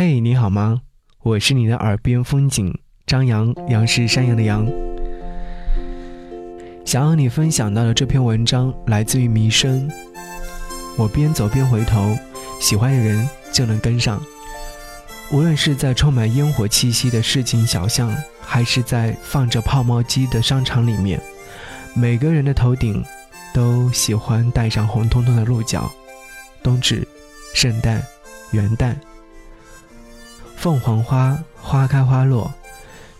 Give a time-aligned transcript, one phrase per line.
[0.00, 0.82] 嘿，你好吗？
[1.24, 2.72] 我是你的耳边风景
[3.04, 4.64] 张扬，杨是山羊的羊。
[6.84, 9.90] 想和你分享到的这篇文章来自于迷生。
[10.96, 12.16] 我边走边回头，
[12.60, 14.22] 喜欢的人就能跟上。
[15.32, 21.20] 无论是在充满烟火气息的市井小巷，还是在放着泡沫机的商场里面，
[21.92, 23.04] 每个人的头顶
[23.52, 25.90] 都喜欢戴上红彤彤的鹿角。
[26.62, 27.04] 冬至、
[27.52, 28.00] 圣诞、
[28.52, 28.94] 元旦。
[30.58, 32.52] 凤凰花花开花落，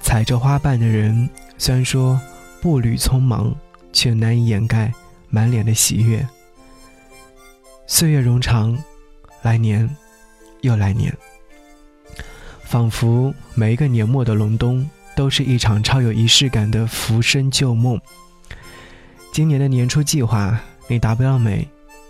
[0.00, 2.18] 踩着花瓣的人，虽然说
[2.62, 3.54] 步履匆忙，
[3.92, 4.90] 却难以掩盖
[5.28, 6.26] 满脸的喜悦。
[7.86, 8.74] 岁月冗长，
[9.42, 9.86] 来年
[10.62, 11.14] 又来年，
[12.62, 18.00] 仿佛每一个年末的隆冬，都是一场超有仪式感的浮生旧梦。
[19.30, 21.68] 今年的年初计划，你达标了没？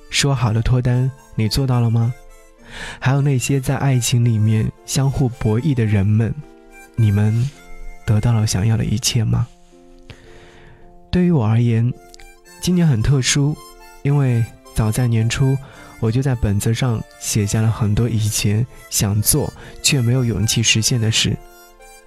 [0.08, 2.14] 说好的脱单，你做到了吗？
[2.98, 6.34] 还有那些在爱情里面相互博弈的人们，
[6.94, 7.48] 你们
[8.05, 9.46] 得到了想要的一切吗？
[11.10, 11.92] 对于我而言，
[12.60, 13.56] 今年很特殊，
[14.02, 15.56] 因为早在年初，
[16.00, 19.52] 我就在本子上写下了很多以前想做
[19.83, 21.36] 却没有勇气实现的事，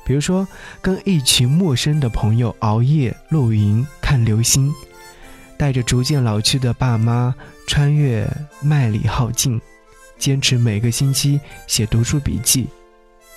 [0.05, 0.47] 比如说
[0.81, 4.71] 跟一群陌生的朋友熬夜露营看流星，
[5.57, 7.33] 带着逐渐老去的爸妈
[7.67, 8.29] 穿越
[8.61, 9.59] 麦里浩径。
[10.19, 12.67] 坚持每个星期写读书笔记，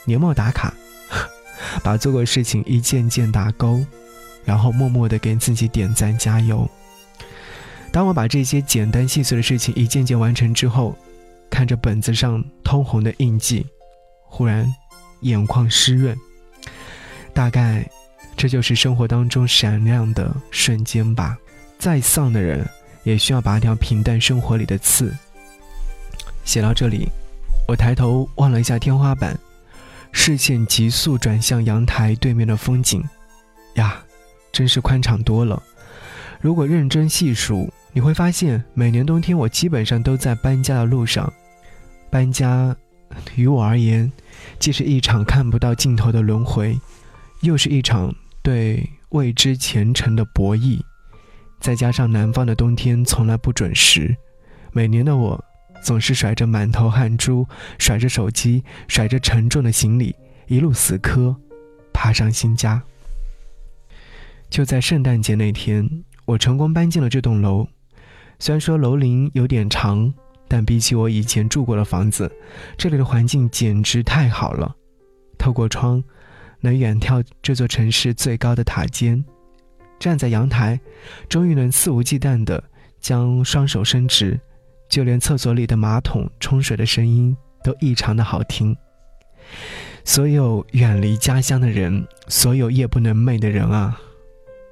[0.05, 0.75] 年末打卡，
[1.83, 3.83] 把做过事情一件件打勾，
[4.45, 6.69] 然后默默的给自己点赞加油。
[7.93, 10.97] 当我把这些简单细碎的事情一件件完成之后，
[11.49, 13.65] 看着本子上通红的印记，
[14.25, 14.67] 忽然
[15.21, 16.19] 眼眶湿润。
[17.33, 17.89] 大概
[18.37, 21.39] 这就是生活当中闪亮的瞬间吧。
[21.79, 22.69] 再丧的人
[23.05, 25.15] 也需要拔掉平淡生活里的刺。
[26.45, 27.09] 写到这里，
[27.67, 29.39] 我抬头望了一下天花板，
[30.13, 33.03] 视线急速转向阳台对面的风景，
[33.75, 34.03] 呀，
[34.53, 35.63] 真是宽敞多了。
[36.41, 41.33] 如果认真细数，你会发现，每年冬天我基本上都在搬家的路上。
[42.11, 42.75] 搬家，
[43.37, 44.13] 于我而言，
[44.59, 46.79] 既是一场看不到尽头的轮回，
[47.43, 50.81] 又是一场对未知前程的博弈。
[51.61, 54.17] 再加上南方的冬天从来不准时，
[54.73, 55.43] 每年的我。
[55.83, 57.47] 总是甩着满头汗珠，
[57.79, 60.15] 甩着手机，甩着沉重的行李，
[60.47, 61.35] 一路死磕，
[61.93, 62.83] 爬上新家。
[64.49, 67.67] 就在圣诞节那天，我成功搬进了这栋楼。
[68.39, 70.13] 虽然说楼龄有点长，
[70.47, 72.31] 但比起我以前住过的房子，
[72.77, 74.77] 这里的环境简直太好了。
[75.39, 76.03] 透过窗，
[76.61, 79.25] 能远眺这座城市最高的塔尖。
[79.99, 80.79] 站在阳台，
[81.29, 82.63] 终于能肆无忌惮地
[83.01, 84.39] 将双手伸直。
[84.93, 88.77] 就连厕所里的马桶冲水的声音都异常的好听。
[90.05, 93.99] 所有远离家乡的人，所有夜不能寐的人啊，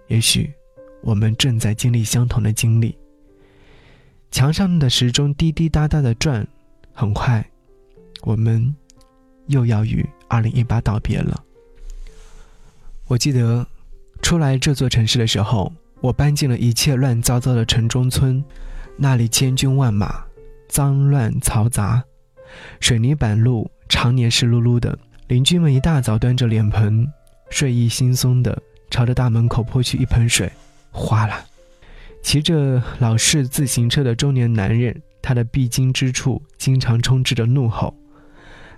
[0.09, 0.53] 也许
[1.01, 2.99] 我们正在经历相同的经历。
[4.31, 6.47] 墙上的时钟滴滴答答的转，
[6.93, 7.43] 很快，
[8.21, 8.77] 我们
[9.47, 11.43] 又要与二零一八道别了。
[13.07, 13.67] 我记得
[14.21, 15.73] 出来这座城市的时候，
[16.03, 18.45] 我搬进了一切乱糟糟的城中村。
[19.03, 20.23] 那里千军万马，
[20.69, 22.05] 脏乱嘈杂，
[22.81, 24.97] 水泥板路常年湿漉漉的。
[25.27, 27.11] 邻居们一大早端着脸盆，
[27.49, 30.53] 睡意惺忪的朝着大门口泼去一盆水，
[30.91, 31.43] 哗啦！
[32.23, 37.95] 骑着老式自行车的中年男人，他的必经之处经常充斥着怒吼。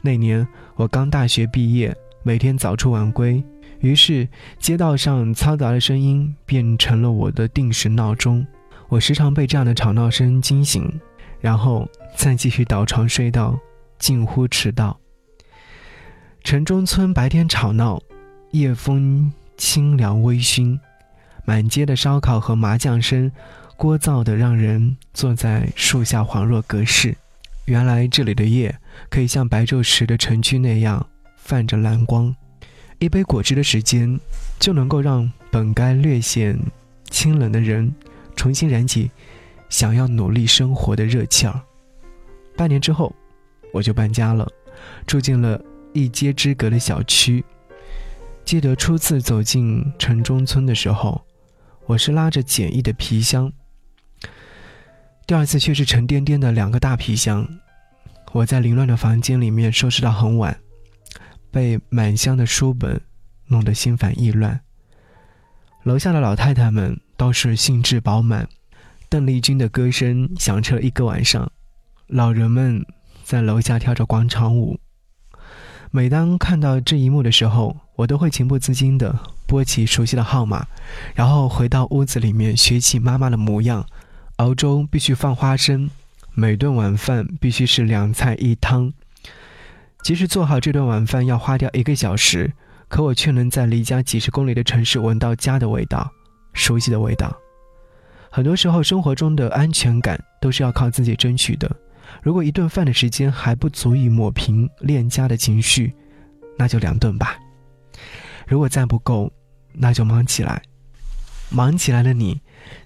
[0.02, 0.46] 那年
[0.76, 3.42] 我刚大学毕业，每天早出晚归，
[3.80, 4.28] 于是
[4.60, 8.46] 街道上嘈杂的声音变成了我的定时闹钟。
[8.92, 11.00] 我时常被这样的吵闹声惊醒，
[11.40, 13.58] 然后再继续倒床睡到
[13.98, 15.00] 近乎迟到。
[16.44, 18.02] 城中村白天吵闹，
[18.50, 20.78] 夜风清凉微醺，
[21.46, 23.32] 满街的烧烤和麻将声，
[23.78, 27.16] 聒噪的让人坐在树下恍若隔世。
[27.64, 31.08] 原来这里的夜可以像白昼时的城区那样
[31.38, 32.36] 泛着蓝光，
[32.98, 34.20] 一杯果汁的时间
[34.60, 36.58] 就能够让本该略显
[37.08, 37.90] 清冷的人。
[38.36, 39.10] 重新燃起
[39.68, 41.60] 想要努力生活的热气儿。
[42.56, 43.14] 半年之后，
[43.72, 44.46] 我就搬家了，
[45.06, 45.60] 住进了
[45.92, 47.44] 一街之隔的小区。
[48.44, 51.22] 记得初次走进城中村的时候，
[51.86, 53.52] 我是拉着简易的皮箱，
[55.26, 57.48] 第二次却是沉甸甸的两个大皮箱。
[58.32, 60.58] 我在凌乱的房间里面收拾到很晚，
[61.50, 63.00] 被满箱的书本
[63.46, 64.60] 弄得心烦意乱。
[65.84, 67.00] 楼下的老太太们。
[67.22, 68.48] 倒是兴致饱满，
[69.08, 71.52] 邓丽君的歌声响彻一个晚上，
[72.08, 72.84] 老人们
[73.22, 74.80] 在楼下跳着广场舞。
[75.92, 79.16] 每当看到这一幕的时候，我都会情不自禁地
[79.46, 80.66] 拨起熟悉的号码，
[81.14, 83.86] 然后回到屋子里面学起妈妈的模样。
[84.38, 85.88] 熬粥必须放花生，
[86.34, 88.92] 每顿晚饭必须是两菜一汤。
[90.02, 92.52] 即使做好这顿晚饭要花掉一个小时，
[92.88, 96.10] 可我却能在离家几十公里的城市闻到家的味道，
[96.52, 97.36] 熟悉的味道。
[98.30, 101.70] 很多时候，生活中的安全感都是要靠自己争取的。
[102.22, 105.94] 如果一顿饭的时间还不足以抹平恋家的情绪，
[106.56, 107.36] 那就两顿吧。
[108.46, 109.30] 如果再不够，
[109.72, 110.60] 那就忙起来。
[111.50, 112.40] 忙起来的你，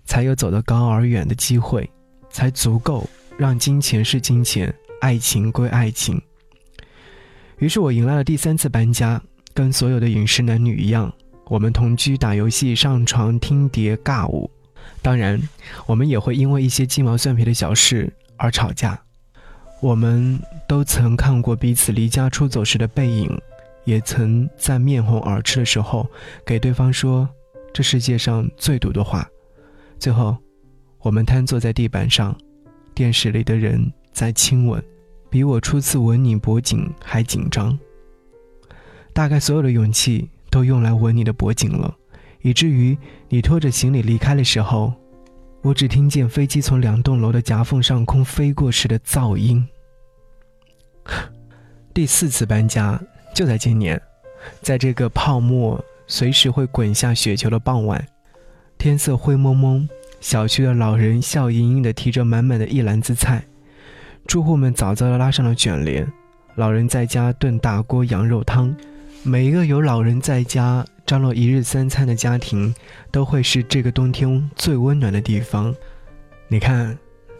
[0.04, 1.88] 才有走得高而远的机会，
[2.28, 3.08] 才足够
[3.38, 6.20] 让金钱是金钱，爱情归爱情。
[7.58, 9.22] 于是我迎来了第三次搬家，
[9.54, 11.12] 跟所有的饮食男女一样，
[11.48, 14.50] 我们同居、打游戏、上床、听碟、尬舞。
[15.00, 15.40] 当然，
[15.86, 19.00] 我们也会因为一些鸡毛蒜皮的小事而吵架。
[19.80, 23.30] 我们都曾看过彼此离家出走时的背影，
[23.84, 26.04] 也曾在面红耳赤的时候
[26.44, 27.28] 给对方说
[27.72, 29.28] 这世界上最毒的话。
[29.98, 30.36] 最后，
[30.98, 32.36] 我们瘫坐在地板上，
[32.92, 34.82] 电视里的人在亲吻，
[35.30, 37.78] 比我初次吻你脖颈还紧张。
[39.12, 41.94] 大概所有的勇气都用来吻你的脖颈了。
[42.40, 42.96] 以至于
[43.28, 44.90] 你拖着行李离开的时候，
[45.60, 49.62] 我只听见飞机从两栋楼的夹缝上空飞过时的噪音。
[51.92, 52.98] 第四次搬家
[53.34, 54.00] 就在今年，
[54.62, 58.02] 在这个泡沫随时会滚下雪球的傍晚，
[58.78, 59.86] 天色灰蒙蒙，
[60.22, 63.44] 小区的老人笑盈盈地提着满满的一篮子菜，
[64.26, 66.10] 住户们早早地拉上了卷帘，
[66.54, 68.74] 老人在家炖大锅羊肉汤，
[69.26, 70.86] 每一个有老人在家。
[71.04, 72.72] 张罗一日三餐的家庭，
[73.12, 75.74] 都会是这个冬天最温暖的地方。
[76.48, 76.96] 你看，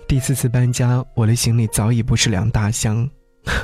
[0.07, 3.09] 第四次搬家，我的行李早已不是两大箱。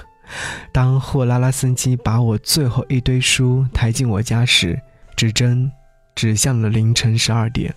[0.72, 4.80] 当货拉拉司机把我最后一堆书抬进我家时，
[5.16, 5.70] 指针
[6.16, 7.72] 指向了凌晨十二点。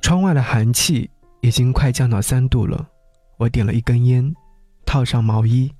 [0.00, 1.10] 窗外的寒气
[1.40, 2.88] 已经快降到三度了。
[3.38, 4.32] 我点了一根烟，
[4.84, 5.72] 套上毛衣。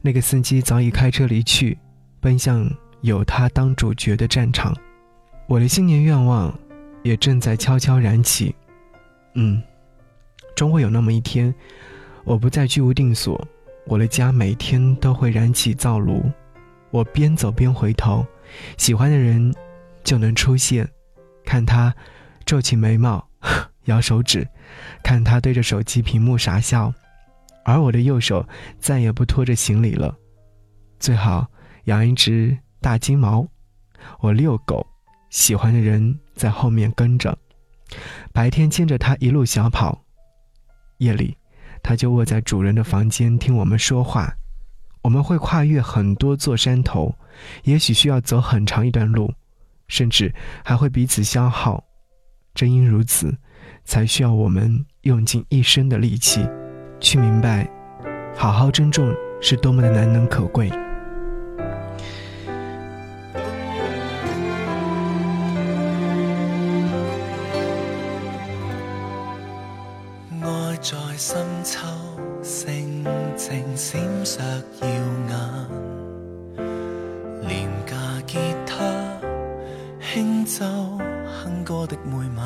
[0.00, 1.78] 那个司机早已开车离去，
[2.20, 2.68] 奔向。
[3.06, 4.76] 有他当主角的战场，
[5.46, 6.52] 我的新年愿望
[7.04, 8.52] 也正在悄悄燃起。
[9.34, 9.62] 嗯，
[10.56, 11.54] 终会有那么一天，
[12.24, 13.40] 我不再居无定所，
[13.86, 16.28] 我的家每天都会燃起灶炉。
[16.90, 18.26] 我边走边回头，
[18.76, 19.54] 喜欢的人
[20.02, 20.88] 就能出现，
[21.44, 21.94] 看他
[22.44, 23.24] 皱起眉毛，
[23.86, 24.44] 摇手指，
[25.04, 26.92] 看他对着手机屏幕傻笑，
[27.64, 28.44] 而我的右手
[28.80, 30.12] 再也不拖着行李了。
[30.98, 31.46] 最好
[31.84, 32.58] 养一只。
[32.86, 33.44] 大金毛，
[34.20, 34.86] 我遛狗，
[35.30, 37.36] 喜欢的人在后面跟着，
[38.32, 40.00] 白天牵着它一路小跑，
[40.98, 41.36] 夜里，
[41.82, 44.32] 它就卧在主人的房间听我们说话。
[45.02, 47.12] 我们会跨越很多座山头，
[47.64, 49.34] 也许需要走很长一段路，
[49.88, 50.32] 甚至
[50.64, 51.82] 还会彼此消耗。
[52.54, 53.36] 正因如此，
[53.84, 56.48] 才需要我们用尽一生的力气，
[57.00, 57.68] 去明白，
[58.36, 60.70] 好好珍重是多么的难能可贵。
[81.46, 82.44] 哼歌的每晚。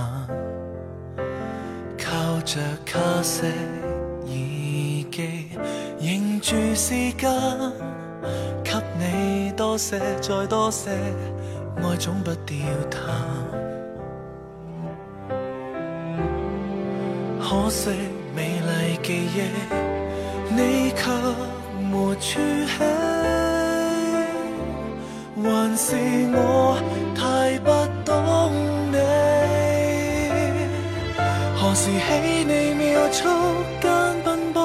[1.96, 3.46] 靠着卡式
[4.26, 4.32] 耳
[5.10, 5.48] 机，
[5.98, 7.30] 凝住时间，
[8.62, 10.90] 给你多些，再多些，
[11.76, 12.56] 爱总不掉
[12.90, 13.00] 淡。
[17.40, 17.90] 可惜。
[18.32, 19.36] 美丽记忆，
[20.54, 20.60] 你
[20.92, 21.02] 却
[21.90, 22.78] 没处起，
[25.42, 25.86] 還是
[26.32, 26.38] 我
[31.80, 33.24] 時起你秒速
[33.80, 33.90] 間
[34.22, 34.60] 奔波，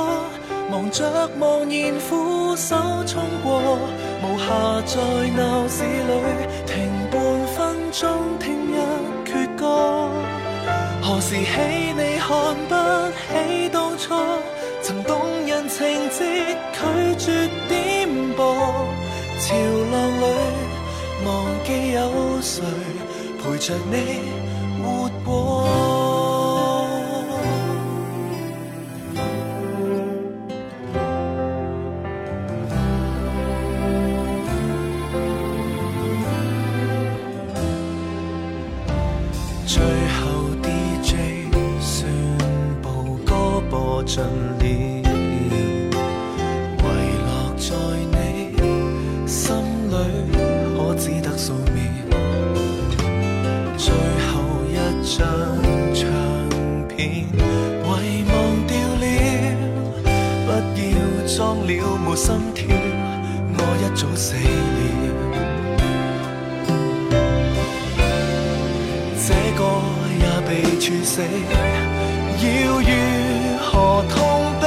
[0.69, 2.75] 忙着茫然俯手
[3.07, 3.79] 衝過，
[4.21, 4.99] 無暇在
[5.37, 6.11] 鬧市裏
[6.67, 7.15] 停半
[7.55, 7.55] 分
[7.93, 8.03] 鐘
[8.37, 8.77] 聽一
[9.31, 10.09] 阙歌。
[11.01, 12.75] 何時起你看不
[13.31, 14.13] 起当初
[14.81, 16.19] 曾動人情節
[16.73, 18.43] 拒絕點播？
[19.39, 20.25] 潮浪里
[21.25, 22.61] 忘記有誰
[23.41, 23.95] 陪着你
[58.01, 58.33] 遗忘
[58.67, 59.05] 掉了
[60.45, 60.49] 不
[60.79, 60.95] 要
[61.27, 61.35] 装
[61.65, 62.65] 了没心跳
[63.57, 64.79] 我一早死了
[69.25, 69.61] 这个
[70.21, 70.49] 也被
[70.79, 71.21] 处死
[72.41, 72.45] 要
[72.79, 72.91] 如
[73.59, 74.15] 何痛
[74.61, 74.63] 悲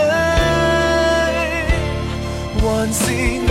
[2.60, 3.47] 还是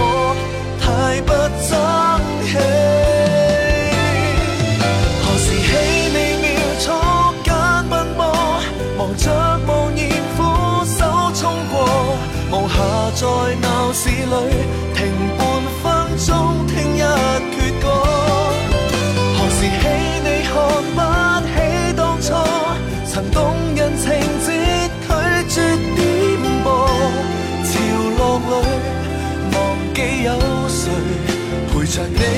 [31.98, 32.37] já.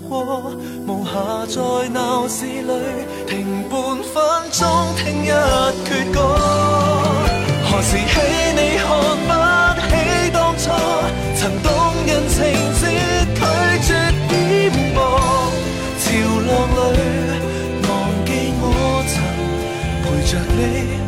[0.00, 0.52] 过
[0.86, 2.72] 无暇在闹市里
[3.26, 6.20] 停半分钟听一阙歌
[7.64, 8.20] 何时起
[8.54, 8.88] 你看
[9.26, 9.30] 不
[9.88, 10.70] 起当初
[11.36, 11.72] 曾动
[12.06, 12.38] 人情
[12.80, 12.82] 节
[13.34, 13.40] 拒
[13.86, 13.88] 绝
[14.28, 14.96] 颠簸
[15.98, 16.04] 潮
[16.48, 16.98] 浪里
[17.88, 17.90] 忘
[18.24, 18.30] 记
[18.60, 18.64] 我
[19.08, 19.14] 曾
[20.02, 21.01] 陪着你。